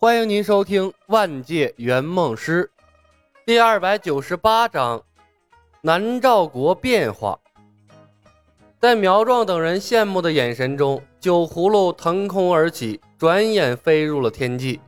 [0.00, 2.70] 欢迎您收听《万界圆梦师》
[3.44, 5.02] 第二百九十八章：
[5.80, 7.36] 南诏国变化。
[8.78, 14.80] 在苗壮等人羡慕的眼神中，酒葫芦腾空而起，转眼飞入了天际，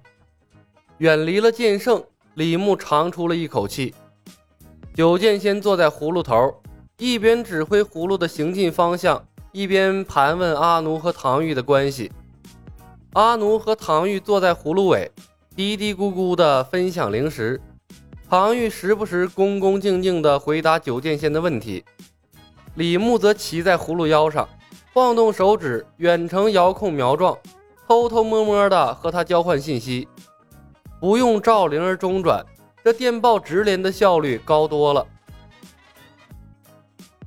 [0.99, 2.01] 远离了剑圣。
[2.35, 3.93] 李牧长出了一口气。
[4.95, 6.63] 九剑仙坐在葫芦头，
[6.99, 12.13] 一边指挥葫芦的行进方向，一边盘问阿奴和唐玉的关系。
[13.15, 15.11] 阿奴和唐玉坐在葫芦尾，
[15.57, 17.61] 嘀嘀咕咕地分享零食。
[18.29, 21.85] 唐玉时不时恭恭敬敬地回答九剑仙的问题。
[22.77, 24.49] 李牧则骑在葫芦腰上，
[24.93, 27.37] 晃动手指，远程遥控苗壮，
[27.89, 30.07] 偷偷摸摸地和他交换信息。
[31.01, 32.47] 不用赵灵儿中转，
[32.85, 35.05] 这电报直连的效率高多了。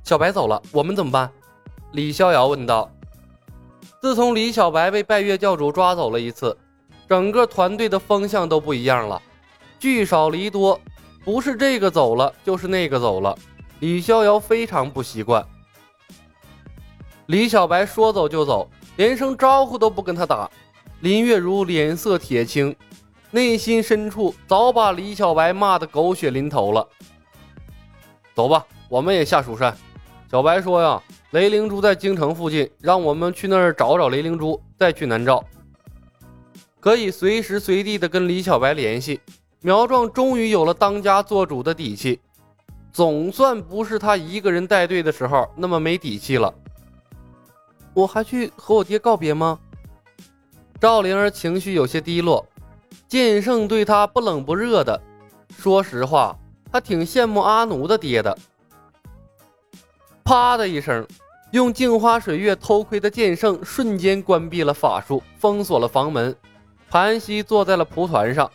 [0.02, 1.30] 小白走了，我们怎么办？
[1.92, 2.90] 李逍遥问道。
[4.04, 6.54] 自从李小白被拜月教主抓走了一次，
[7.08, 9.22] 整个团队的风向都不一样了，
[9.78, 10.78] 聚少离多，
[11.24, 13.34] 不是这个走了，就是那个走了。
[13.80, 15.42] 李逍遥非常不习惯。
[17.28, 20.50] 李小白说走就走，连声招呼都不跟他打。
[21.00, 22.76] 林月如脸色铁青，
[23.30, 26.86] 内心深处早把李小白骂得狗血淋头了。
[28.34, 29.74] 走吧，我们也下蜀山。
[30.30, 31.02] 小白说呀。
[31.34, 35.44] 雷灵珠在京城附近，让我们去那儿找找雷灵珠，再去南诏，
[36.78, 39.20] 可以随时随地的跟李小白联系。
[39.60, 42.20] 苗壮终于有了当家做主的底气，
[42.92, 46.54] 总算不是他一个人带队的时候那么没底气了。
[47.94, 49.58] 我还去和我爹告别吗？
[50.78, 52.46] 赵灵儿情绪有些低落，
[53.08, 55.02] 剑圣对他不冷不热的，
[55.58, 56.38] 说实话，
[56.70, 58.38] 他挺羡慕阿奴的爹的。
[60.22, 61.04] 啪的一声。
[61.54, 66.34] 用镜花水月偷窥的剑圣瞬间关闭了法术，封锁了房门，
[66.90, 68.50] 盘膝坐在了蒲团上。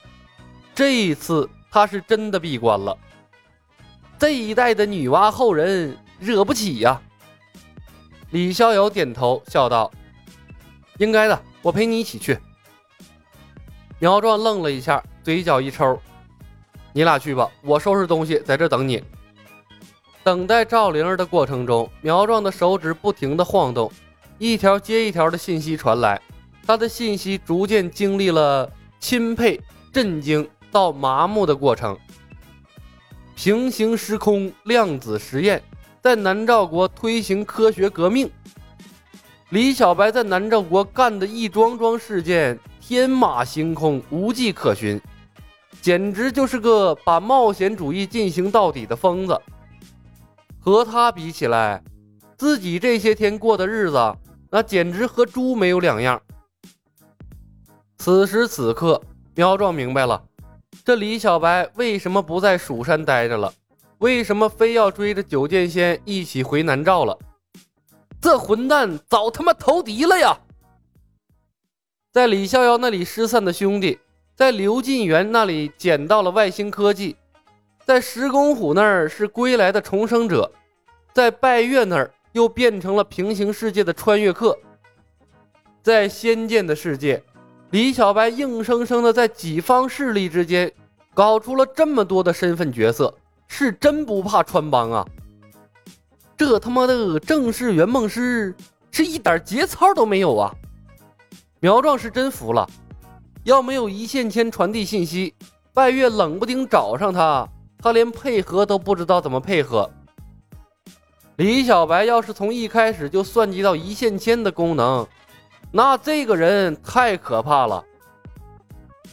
[0.75, 2.97] 这一次他是真的闭关了。
[4.17, 7.02] 这一代的女娲后人惹不起呀！
[8.32, 9.89] 李逍遥点头笑道
[10.99, 12.38] ：“应该的，我陪你一起去。”
[13.98, 15.98] 苗壮愣了一下，嘴角一抽
[16.92, 19.02] ：“你俩去吧，我收拾东西在这等你。”
[20.30, 23.92] 等待赵灵儿的过程中，苗壮的手指不停地晃动，
[24.38, 26.22] 一条接一条的信息传来。
[26.67, 29.60] 他的信息逐渐经历了钦佩、
[29.92, 31.98] 震惊到麻木的过程。
[33.36, 35.60] 平行时空量子实验
[36.00, 38.30] 在南诏国推行科学革命。
[39.50, 45.02] 李小白在南诏国干的一桩桩事件天马行空，无迹可寻，
[45.82, 49.36] 简直就是个把冒险主义进行到底的疯子。
[50.70, 51.84] 和他比起来，
[52.38, 53.98] 自己这些天过的日子，
[54.52, 56.22] 那简直和猪没有两样。
[57.98, 59.02] 此时此刻，
[59.34, 60.24] 苗壮明白了，
[60.86, 63.52] 这李小白为什么不在蜀山待着了，
[63.98, 67.18] 为什么非要追着九剑仙一起回南诏了？
[68.22, 70.38] 这混蛋早他妈投敌了呀！
[72.12, 73.98] 在李逍遥那里失散的兄弟，
[74.36, 77.16] 在刘进元那里捡到了外星科技。
[77.86, 80.52] 在石公虎那儿是归来的重生者，
[81.14, 84.58] 在拜月那儿又变成了平行世界的穿越客。
[85.81, 87.21] 在仙剑的世界，
[87.71, 90.71] 李小白硬生生的在几方势力之间
[91.14, 93.14] 搞出了这么多的身份角色，
[93.47, 95.08] 是真不怕穿帮啊！
[96.37, 98.55] 这他妈的正式圆梦师
[98.91, 100.53] 是一点节操都没有啊！
[101.59, 102.70] 苗壮是真服了，
[103.43, 105.33] 要没有一线牵传递信息，
[105.73, 107.47] 拜月冷不丁找上他。
[107.81, 109.89] 他连配合都不知道怎么配合。
[111.39, 115.08] 李小白要是从一开始就算计到一线牵的功能，
[115.72, 117.82] 那这个人太可怕了。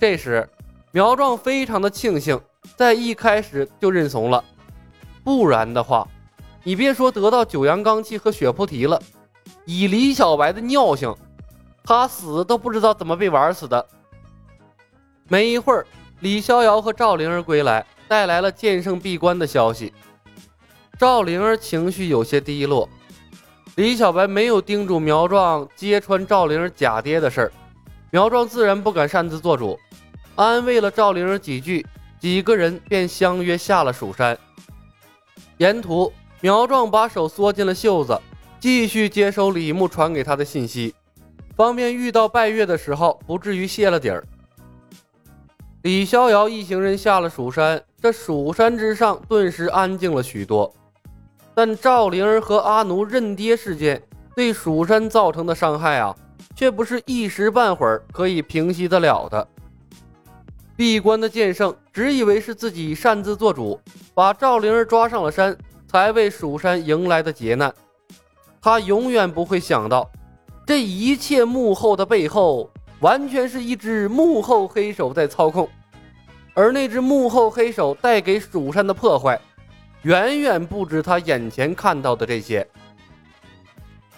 [0.01, 0.49] 这时，
[0.91, 2.41] 苗壮非常的庆幸，
[2.75, 4.43] 在一开始就认怂了，
[5.23, 6.05] 不然的话，
[6.65, 9.01] 你别说得到九阳罡气和血菩提了，
[9.65, 11.15] 以李小白的尿性，
[11.85, 13.87] 他死都不知道怎么被玩死的。
[15.29, 15.87] 没一会儿，
[16.19, 17.87] 李逍遥和赵灵儿归来。
[18.09, 19.93] 带来了剑圣闭关的消息，
[20.99, 22.89] 赵灵儿情绪有些低落。
[23.75, 27.53] 李小白没有叮嘱苗壮揭穿赵灵儿假爹的事儿，
[28.11, 29.79] 苗壮自然不敢擅自做主，
[30.37, 31.85] 安慰了赵灵儿几句，
[32.19, 34.39] 几个人便相约下了蜀山。
[35.59, 36.11] 沿途，
[36.41, 38.19] 苗壮把手缩进了袖子，
[38.59, 40.95] 继续接收李牧传给他的信息，
[41.55, 44.25] 方便遇到拜月的时候不至于泄了底儿。
[45.83, 47.83] 李逍遥一行人下了蜀山。
[48.01, 50.73] 这蜀山之上顿时安静了许多，
[51.57, 54.03] 但赵灵儿和阿奴认爹事件
[54.35, 56.15] 对蜀山造成的伤害啊，
[56.55, 59.49] 却不是一时半会儿可以平息得了的。
[60.77, 63.81] 闭关的剑圣只以为是自己擅自做主，
[64.13, 65.57] 把赵灵儿抓上了山，
[65.89, 67.73] 才为蜀山迎来的劫难。
[68.61, 70.11] 他永远不会想到，
[70.67, 72.71] 这一切幕后的背后，
[73.01, 75.67] 完全是一只幕后黑手在操控。
[76.53, 79.41] 而那只幕后黑手带给蜀山的破坏，
[80.07, 82.65] 远远不止他眼前看到的这些。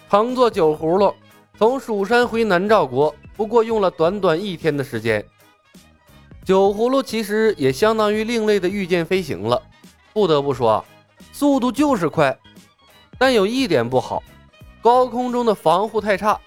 [0.07, 1.11] 乘坐酒葫芦
[1.57, 5.25] 从蜀山回南诏国，不过用了短短一天的时间。
[6.45, 9.59] 酒葫芦其实也相当于另类的御剑飞行了，
[10.13, 10.85] 不得不说，
[11.31, 12.37] 速度就是快，
[13.17, 14.21] 但有一点不好，
[14.83, 16.39] 高空中的防护太差，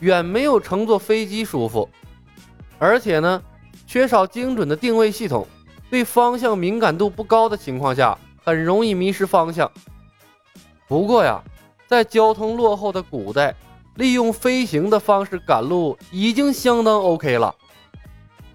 [0.00, 1.86] 远没有乘坐飞机舒服，
[2.78, 3.42] 而且呢，
[3.86, 5.46] 缺少精准的定位系统，
[5.90, 9.70] 对方向敏感度不高的情况下，很容易迷失方向。
[10.86, 11.44] 不过呀，
[11.86, 13.54] 在交通落后的古代，
[13.96, 17.54] 利用飞行的方式赶路已经相当 OK 了。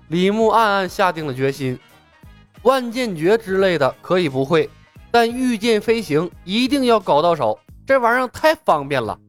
[0.07, 1.77] 李牧暗暗下定了决心，
[2.63, 4.67] 万剑诀之类的可以不会，
[5.11, 7.59] 但御剑飞行一定要搞到手。
[7.85, 9.19] 这玩意儿太方便了。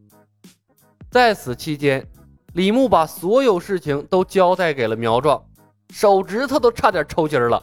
[1.10, 2.06] 在此期间，
[2.54, 5.44] 李牧把所有事情都交代给了苗壮，
[5.92, 7.62] 手指头都差点抽筋了。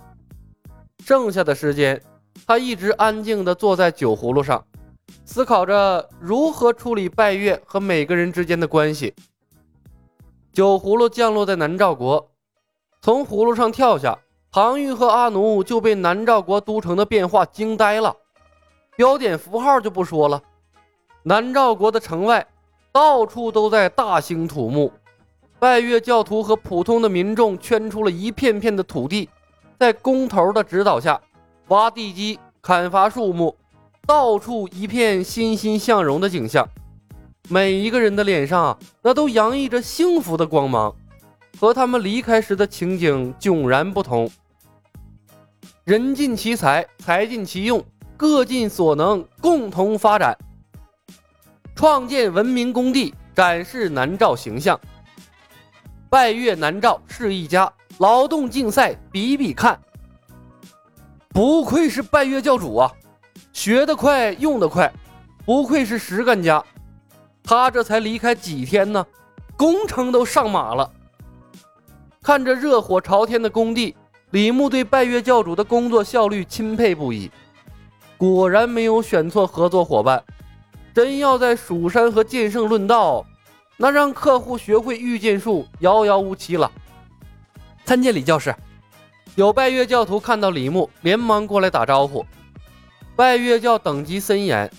[1.03, 2.00] 剩下的时间，
[2.45, 4.63] 他一直安静地坐在酒葫芦上，
[5.25, 9.13] 思考着如何处理拜月和每个人之间的关系。
[10.51, 12.30] 酒葫芦降落在南诏国。
[13.01, 14.18] 从葫芦上跳下，
[14.51, 18.16] 唐玉和阿奴就被南诏国都城的变化惊呆了。
[18.98, 20.42] 标点符号就不说了，
[21.24, 22.45] 南诏国的城外
[22.92, 24.92] 到处都在大兴土木，
[25.57, 29.30] 拜月教徒和普通的民众圈出了一片片的土地，
[29.80, 31.19] 在工头的指导下
[31.72, 33.56] 挖地基、砍伐树木，
[34.06, 36.68] 到处一片欣欣向荣的景象。
[37.48, 40.94] 每一个人的脸上那都洋溢着幸福的光芒。
[41.58, 44.30] 和他们离开时的情景迥然不同。
[45.86, 47.82] 人尽其才，才尽其用，
[48.18, 50.38] 各尽所能，共同发展，
[51.76, 54.78] 创建文明工地，展示南诏形象。
[56.10, 59.80] 拜月南诏是一家，劳动竞赛比比看。
[61.33, 62.92] 不愧是拜月教主啊，
[63.54, 64.92] 学得快，用得快，
[65.45, 66.63] 不愧是实干家。
[67.44, 69.06] 他这才离开几天呢，
[69.56, 70.92] 工程都上马了。
[72.22, 73.95] 看着热火朝天的工地，
[74.31, 77.31] 李牧对拜月教主的工作效率钦佩不已。
[78.18, 80.24] 果然没有选错合作伙伴，
[80.94, 83.25] 真要在蜀山和剑圣论道，
[83.77, 86.69] 那让客户学会御剑术遥遥无期了。
[87.86, 88.54] 参见李教师。
[89.36, 92.25] 有拜月教徒看到李牧，连忙过来打招呼。
[93.16, 94.69] 拜月教等级森严，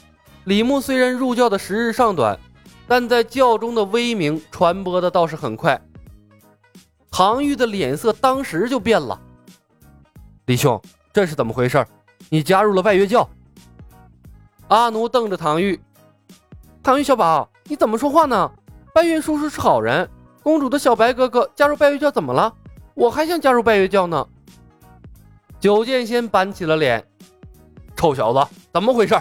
[0.44, 2.38] 李牧虽然入教的时日尚短，
[2.86, 5.80] 但在教中的威名传播的倒是很快。
[7.10, 9.18] 唐玉的脸色当时就变了。
[10.46, 10.80] 李兄，
[11.14, 11.82] 这是怎么回事？
[12.28, 13.26] 你加入了拜月教？
[14.68, 15.80] 阿奴瞪着唐玉。
[16.82, 18.50] 唐玉小宝，你怎么说话呢？
[18.92, 20.06] 拜月叔叔是好人，
[20.42, 22.52] 公主的小白哥哥加入拜月教怎么了？
[22.92, 24.26] 我还想加入拜月教呢。
[25.62, 27.06] 九剑仙板起了脸。
[27.94, 29.14] 臭小子，怎么回事？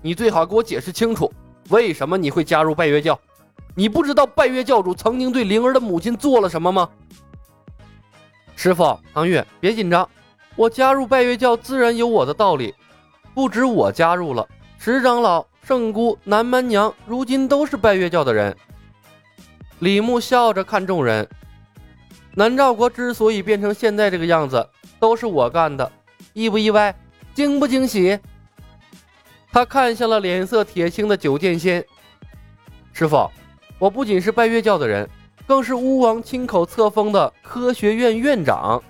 [0.00, 1.28] 你最好给我解释清楚，
[1.70, 3.18] 为什么你会加入拜月教？
[3.74, 6.88] 你不知道拜月教主曾经对灵儿的母亲做了什么吗？
[8.54, 10.08] 师傅，唐月，别紧张，
[10.54, 12.72] 我加入拜月教自然有我的道理。
[13.34, 14.46] 不止我加入了，
[14.78, 18.56] 石长老、圣姑、南蛮娘，如今都是拜月教的人。
[19.80, 21.28] 李牧笑着看众人，
[22.36, 24.64] 南诏国之所以变成现在这个样子，
[24.98, 25.90] 都是我干的，
[26.38, 26.94] 意不意外？
[27.34, 28.16] 惊不惊喜？
[29.50, 31.84] 他看向了脸色铁青的九剑仙，
[32.92, 33.28] 师傅，
[33.78, 35.08] 我不仅是拜月教的人。
[35.48, 38.82] 更是巫王亲口册封的科学院院长，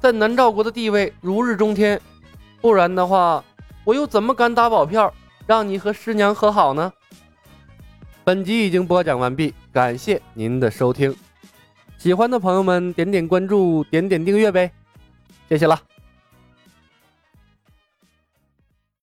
[0.00, 2.00] 在南诏国的地位如日中天。
[2.60, 3.42] 不然的话，
[3.84, 5.14] 我又怎么敢打保票
[5.46, 6.92] 让你和师娘和好呢？
[8.24, 11.14] 本集已经播讲完毕，感谢您的收听。
[11.96, 14.72] 喜欢的朋友们点点关注，点点订阅呗，
[15.48, 15.93] 谢谢了。